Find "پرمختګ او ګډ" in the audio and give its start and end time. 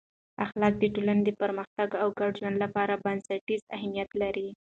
1.41-2.31